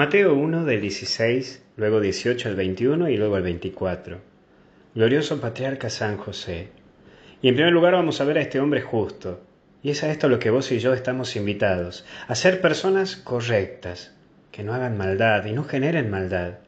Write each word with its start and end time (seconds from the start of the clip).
Mateo 0.00 0.32
1 0.32 0.64
del 0.64 0.80
16, 0.80 1.62
luego 1.76 2.00
18 2.00 2.48
al 2.48 2.56
21 2.56 3.10
y 3.10 3.18
luego 3.18 3.36
al 3.36 3.42
24. 3.42 4.16
Glorioso 4.94 5.38
patriarca 5.42 5.90
San 5.90 6.16
José. 6.16 6.68
Y 7.42 7.48
en 7.48 7.54
primer 7.54 7.74
lugar 7.74 7.92
vamos 7.92 8.18
a 8.18 8.24
ver 8.24 8.38
a 8.38 8.40
este 8.40 8.60
hombre 8.60 8.80
justo. 8.80 9.42
Y 9.82 9.90
es 9.90 10.02
a 10.02 10.10
esto 10.10 10.30
lo 10.30 10.38
que 10.38 10.48
vos 10.48 10.72
y 10.72 10.78
yo 10.78 10.94
estamos 10.94 11.36
invitados, 11.36 12.06
a 12.28 12.34
ser 12.34 12.62
personas 12.62 13.16
correctas, 13.16 14.14
que 14.50 14.64
no 14.64 14.72
hagan 14.72 14.96
maldad 14.96 15.44
y 15.44 15.52
no 15.52 15.64
generen 15.64 16.08
maldad. 16.08 16.60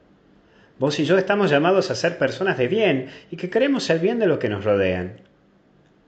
Vos 0.79 1.01
y 1.01 1.07
yo 1.07 1.17
estamos 1.17 1.51
llamados 1.51 1.91
a 1.91 1.95
ser 1.95 2.19
personas 2.19 2.59
de 2.59 2.69
bien 2.69 3.09
y 3.30 3.37
que 3.37 3.49
queremos 3.49 3.89
el 3.89 4.01
bien 4.01 4.19
de 4.19 4.27
lo 4.27 4.39
que 4.39 4.51
nos 4.51 4.62
rodean. 4.62 5.23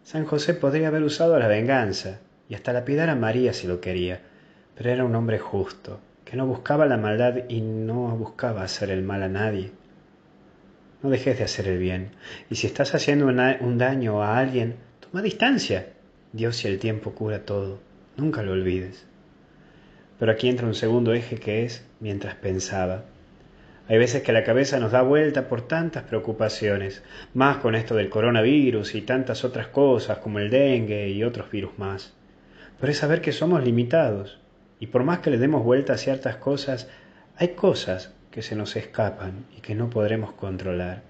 San 0.02 0.26
José 0.26 0.52
podría 0.52 0.88
haber 0.88 1.02
usado 1.02 1.38
la 1.38 1.48
venganza 1.48 2.20
y 2.50 2.54
hasta 2.54 2.74
lapidar 2.74 3.08
a 3.08 3.14
María 3.14 3.54
si 3.54 3.66
lo 3.66 3.80
quería, 3.80 4.20
pero 4.74 4.90
era 4.90 5.06
un 5.06 5.14
hombre 5.14 5.38
justo, 5.38 6.00
que 6.24 6.36
no 6.36 6.46
buscaba 6.46 6.86
la 6.86 6.96
maldad 6.96 7.48
y 7.48 7.60
no 7.60 8.16
buscaba 8.16 8.62
hacer 8.62 8.90
el 8.90 9.02
mal 9.02 9.22
a 9.22 9.28
nadie. 9.28 9.72
No 11.02 11.10
dejes 11.10 11.36
de 11.38 11.44
hacer 11.44 11.68
el 11.68 11.78
bien, 11.78 12.12
y 12.48 12.54
si 12.54 12.66
estás 12.66 12.94
haciendo 12.94 13.26
un 13.26 13.78
daño 13.78 14.22
a 14.22 14.38
alguien, 14.38 14.76
toma 15.00 15.20
distancia. 15.20 15.88
Dios 16.32 16.64
y 16.64 16.68
el 16.68 16.78
tiempo 16.78 17.12
cura 17.12 17.44
todo, 17.44 17.78
nunca 18.16 18.42
lo 18.42 18.52
olvides. 18.52 19.06
Pero 20.18 20.32
aquí 20.32 20.48
entra 20.48 20.66
un 20.66 20.74
segundo 20.74 21.12
eje 21.12 21.36
que 21.36 21.64
es 21.64 21.86
mientras 22.00 22.34
pensaba. 22.36 23.04
Hay 23.86 23.98
veces 23.98 24.22
que 24.22 24.32
la 24.32 24.44
cabeza 24.44 24.80
nos 24.80 24.92
da 24.92 25.02
vuelta 25.02 25.46
por 25.46 25.68
tantas 25.68 26.04
preocupaciones, 26.04 27.02
más 27.34 27.58
con 27.58 27.74
esto 27.74 27.94
del 27.94 28.08
coronavirus 28.08 28.94
y 28.94 29.02
tantas 29.02 29.44
otras 29.44 29.66
cosas 29.66 30.18
como 30.18 30.38
el 30.38 30.48
dengue 30.48 31.10
y 31.10 31.22
otros 31.22 31.50
virus 31.50 31.78
más. 31.78 32.14
Pero 32.80 32.90
es 32.90 32.98
saber 32.98 33.20
que 33.20 33.32
somos 33.32 33.62
limitados 33.62 34.40
y 34.84 34.86
por 34.86 35.02
más 35.02 35.20
que 35.20 35.30
le 35.30 35.38
demos 35.38 35.64
vuelta 35.64 35.94
a 35.94 35.96
ciertas 35.96 36.36
cosas, 36.36 36.90
hay 37.38 37.54
cosas 37.54 38.12
que 38.30 38.42
se 38.42 38.54
nos 38.54 38.76
escapan 38.76 39.46
y 39.56 39.62
que 39.62 39.74
no 39.74 39.88
podremos 39.88 40.32
controlar. 40.32 41.00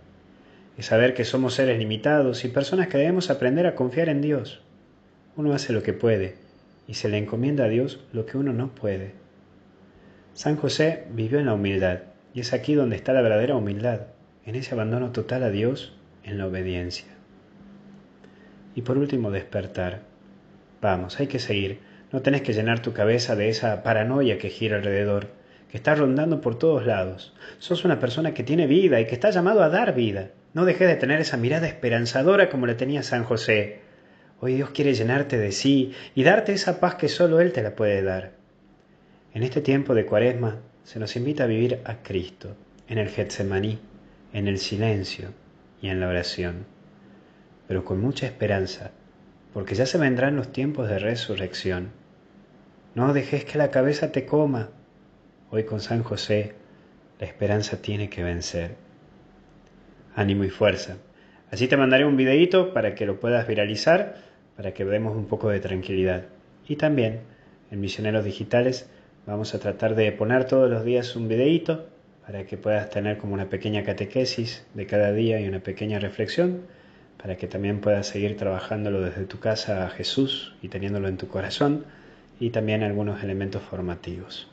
Es 0.79 0.87
saber 0.87 1.13
que 1.13 1.25
somos 1.25 1.55
seres 1.55 1.77
limitados 1.77 2.45
y 2.45 2.49
personas 2.51 2.87
que 2.87 2.99
debemos 2.99 3.31
aprender 3.31 3.67
a 3.67 3.75
confiar 3.75 4.09
en 4.09 4.21
Dios. 4.21 4.63
Uno 5.35 5.55
hace 5.55 5.73
lo 5.73 5.83
que 5.83 5.93
puede 5.93 6.37
y 6.87 6.95
se 6.95 7.09
le 7.09 7.19
encomienda 7.19 7.65
a 7.65 7.69
Dios 7.69 7.99
lo 8.13 8.27
que 8.27 8.39
uno 8.39 8.53
no 8.53 8.73
puede. 8.77 9.15
San 10.35 10.55
José 10.55 11.09
vivió 11.11 11.41
en 11.41 11.47
la 11.47 11.55
humildad 11.55 12.03
y 12.33 12.39
es 12.43 12.53
aquí 12.53 12.75
donde 12.75 12.95
está 12.95 13.13
la 13.13 13.23
verdadera 13.23 13.57
humildad, 13.57 14.03
en 14.47 14.55
ese 14.55 14.73
abandono 14.73 15.11
total 15.11 15.43
a 15.43 15.51
Dios, 15.51 15.97
en 16.23 16.39
la 16.39 16.47
obediencia. 16.47 17.09
Y 18.77 18.83
por 18.83 18.99
último, 18.99 19.33
despertar. 19.33 20.03
Vamos, 20.81 21.19
hay 21.19 21.27
que 21.27 21.41
seguir 21.41 21.81
no 22.15 22.23
tenés 22.23 22.43
que 22.43 22.53
llenar 22.53 22.79
tu 22.79 22.93
cabeza 22.93 23.35
de 23.35 23.49
esa 23.49 23.83
paranoia 23.83 24.39
que 24.39 24.49
gira 24.49 24.77
alrededor, 24.77 25.31
que 25.69 25.77
está 25.77 25.97
rondando 25.97 26.41
por 26.41 26.57
todos 26.57 26.87
lados. 26.87 27.35
Sos 27.59 27.85
una 27.85 27.99
persona 27.99 28.35
que 28.35 28.45
tiene 28.45 28.69
vida 28.69 29.01
y 29.01 29.07
que 29.07 29.17
está 29.17 29.31
llamado 29.31 29.65
a 29.65 29.69
dar 29.69 29.97
vida. 29.97 30.31
No 30.53 30.65
dejes 30.65 30.87
de 30.87 30.95
tener 30.95 31.19
esa 31.19 31.37
mirada 31.37 31.67
esperanzadora 31.67 32.51
como 32.51 32.69
la 32.69 32.77
tenía 32.77 33.03
San 33.03 33.25
José. 33.25 33.81
Hoy 34.39 34.55
Dios 34.55 34.71
quiere 34.71 34.95
llenarte 34.95 35.39
de 35.39 35.51
sí 35.51 35.93
y 36.15 36.23
darte 36.23 36.53
esa 36.53 36.79
paz 36.79 36.95
que 36.95 37.09
solo 37.09 37.41
Él 37.41 37.51
te 37.51 37.65
la 37.65 37.75
puede 37.75 38.01
dar. 38.01 38.35
En 39.35 39.43
este 39.43 39.61
tiempo 39.61 39.93
de 39.93 40.07
cuaresma 40.07 40.61
se 40.85 41.01
nos 41.01 41.17
invita 41.17 41.43
a 41.43 41.49
vivir 41.49 41.81
a 41.85 42.05
Cristo, 42.05 42.55
en 42.87 42.99
el 42.99 43.09
Getsemaní, 43.09 43.81
en 44.33 44.47
el 44.47 44.59
silencio 44.59 45.31
y 45.83 45.89
en 45.89 45.99
la 45.99 46.07
oración, 46.07 46.65
pero 47.67 47.85
con 47.85 48.01
mucha 48.01 48.27
esperanza, 48.27 48.93
porque 49.53 49.75
ya 49.75 49.85
se 49.85 49.99
vendrán 49.99 50.37
los 50.37 50.53
tiempos 50.53 50.89
de 50.89 51.01
resurrección 51.01 52.04
no 52.95 53.13
dejes 53.13 53.45
que 53.45 53.59
la 53.59 53.73
cabeza 53.73 54.13
te 54.13 54.25
coma. 54.25 54.71
Hoy 55.51 55.65
con 55.65 55.81
San 55.81 56.05
José 56.05 56.55
la 57.19 57.27
esperanza 57.27 57.83
tiene 57.83 58.09
que 58.09 58.23
vencer. 58.23 58.77
Ánimo 60.15 60.45
y 60.45 60.51
fuerza. 60.51 60.99
Así 61.51 61.67
te 61.67 61.77
mandaré 61.77 62.05
un 62.05 62.17
videíto 62.17 62.73
para 62.73 62.95
que 62.95 63.05
lo 63.05 63.19
puedas 63.19 63.49
viralizar, 63.49 64.17
para 64.57 64.75
que 64.75 64.85
demos 64.85 65.17
un 65.17 65.27
poco 65.27 65.49
de 65.49 65.59
tranquilidad. 65.59 66.27
Y 66.69 66.77
también 66.77 67.21
en 67.73 67.81
Misioneros 67.81 68.25
Digitales 68.25 68.89
vamos 69.27 69.55
a 69.55 69.59
tratar 69.59 69.97
de 69.97 70.13
poner 70.13 70.45
todos 70.45 70.71
los 70.71 70.85
días 70.85 71.17
un 71.17 71.27
videíto 71.27 71.89
para 72.25 72.47
que 72.47 72.57
puedas 72.57 72.91
tener 72.91 73.19
como 73.19 73.35
una 73.35 73.49
pequeña 73.49 73.83
catequesis 73.83 74.67
de 74.75 74.87
cada 74.87 75.13
día 75.13 75.41
y 75.41 75.49
una 75.49 75.61
pequeña 75.61 75.99
reflexión, 75.99 76.63
para 77.21 77.37
que 77.37 77.49
también 77.49 77.81
puedas 77.81 78.07
seguir 78.07 78.37
trabajándolo 78.37 79.01
desde 79.01 79.25
tu 79.25 79.41
casa 79.41 79.85
a 79.85 79.91
Jesús 79.91 80.55
y 80.63 80.69
teniéndolo 80.69 81.09
en 81.09 81.17
tu 81.17 81.27
corazón 81.27 81.85
y 82.41 82.51
también 82.51 82.83
algunos 82.83 83.23
elementos 83.23 83.63
formativos. 83.63 84.49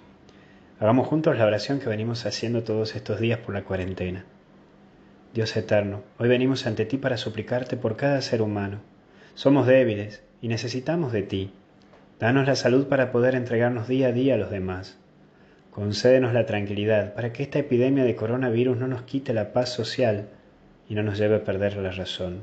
Hagamos 0.80 1.08
juntos 1.08 1.38
la 1.38 1.46
oración 1.46 1.80
que 1.80 1.90
venimos 1.90 2.26
haciendo 2.26 2.64
todos 2.64 2.96
estos 2.96 3.20
días 3.20 3.40
por 3.40 3.54
la 3.54 3.64
cuarentena. 3.64 4.26
Dios 5.34 5.56
eterno, 5.56 6.02
hoy 6.18 6.28
venimos 6.28 6.66
ante 6.66 6.86
ti 6.86 6.98
para 6.98 7.18
suplicarte 7.18 7.78
por 7.78 7.96
cada 7.96 8.22
ser 8.22 8.42
humano. 8.42 8.80
Somos 9.36 9.68
débiles 9.68 10.24
y 10.42 10.48
necesitamos 10.48 11.12
de 11.12 11.22
ti. 11.22 11.54
Danos 12.20 12.48
la 12.48 12.56
salud 12.56 12.88
para 12.88 13.12
poder 13.12 13.36
entregarnos 13.36 13.88
día 13.88 14.08
a 14.08 14.12
día 14.12 14.36
a 14.36 14.38
los 14.38 14.52
demás. 14.52 14.98
Concédenos 15.70 16.34
la 16.34 16.46
tranquilidad 16.46 17.14
para 17.14 17.32
que 17.32 17.44
esta 17.44 17.60
epidemia 17.60 18.04
de 18.04 18.16
coronavirus 18.16 18.78
no 18.78 18.88
nos 18.88 19.04
quite 19.04 19.34
la 19.34 19.54
paz 19.54 19.70
social 19.70 20.30
y 20.90 20.96
no 20.96 21.04
nos 21.04 21.18
lleve 21.18 21.36
a 21.36 21.44
perder 21.44 21.78
la 21.78 21.92
razón. 21.92 22.42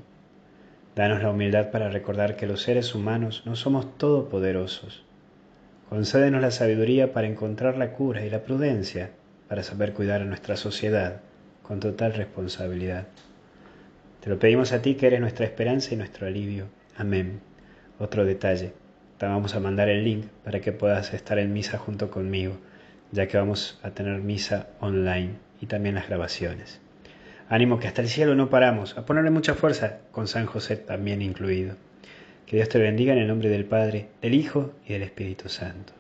Danos 0.97 1.23
la 1.23 1.31
humildad 1.31 1.71
para 1.71 1.91
recordar 1.91 2.37
que 2.37 2.47
los 2.47 2.63
seres 2.63 2.95
humanos 2.95 3.43
no 3.45 3.55
somos 3.55 3.99
todopoderosos 3.99 5.08
Concédenos 5.89 6.43
la 6.43 6.51
sabiduría 6.51 7.15
para 7.15 7.27
encontrar 7.27 7.79
la 7.79 7.93
cura 7.93 8.23
y 8.25 8.29
la 8.29 8.43
prudencia 8.43 9.11
para 9.49 9.63
saber 9.63 9.95
cuidar 9.95 10.21
a 10.21 10.27
nuestra 10.27 10.57
sociedad 10.57 11.23
con 11.63 11.81
total 11.81 12.13
responsabilidad. 12.13 13.07
Te 14.21 14.29
lo 14.29 14.39
pedimos 14.39 14.73
a 14.73 14.83
ti 14.83 14.97
que 14.97 15.07
eres 15.07 15.21
nuestra 15.21 15.47
esperanza 15.47 15.95
y 15.95 15.97
nuestro 15.97 16.27
alivio. 16.27 16.67
Amén. 16.97 17.41
Otro 17.99 18.27
detalle. 18.27 18.73
Te 19.17 19.25
vamos 19.25 19.55
a 19.55 19.61
mandar 19.61 19.89
el 19.89 20.05
link 20.05 20.27
para 20.45 20.61
que 20.61 20.73
puedas 20.73 21.15
estar 21.15 21.39
en 21.39 21.55
misa 21.55 21.79
junto 21.79 22.11
conmigo, 22.11 22.59
ya 23.11 23.27
que 23.27 23.39
vamos 23.39 23.81
a 23.83 23.91
tener 23.91 24.21
misa 24.21 24.69
online 24.81 25.37
y 25.61 25.67
también 25.67 25.95
las 25.95 26.09
grabaciones. 26.09 26.83
Ánimo 27.49 27.79
que 27.79 27.89
hasta 27.89 28.03
el 28.03 28.09
cielo 28.09 28.35
no 28.35 28.51
paramos, 28.51 28.99
a 28.99 29.07
ponerle 29.07 29.31
mucha 29.31 29.55
fuerza, 29.55 30.01
con 30.13 30.29
San 30.29 30.45
José 30.45 30.77
también 30.77 31.23
incluido. 31.23 31.77
Que 32.49 32.57
Dios 32.57 32.71
te 32.71 32.79
bendiga 32.79 33.13
en 33.13 33.19
el 33.19 33.29
nombre 33.29 33.51
del 33.51 33.67
Padre, 33.67 34.09
del 34.23 34.33
Hijo 34.33 34.73
y 34.87 34.95
del 34.95 35.03
Espíritu 35.03 35.51
Santo. 35.51 35.93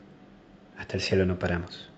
Hasta 0.78 0.96
el 0.96 1.02
cielo 1.02 1.26
no 1.26 1.38
paramos. 1.38 1.90